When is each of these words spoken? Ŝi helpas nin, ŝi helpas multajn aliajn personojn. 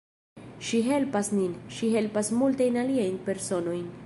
Ŝi 0.69 0.79
helpas 0.87 1.29
nin, 1.35 1.53
ŝi 1.77 1.93
helpas 1.97 2.35
multajn 2.43 2.85
aliajn 2.87 3.25
personojn. 3.31 3.91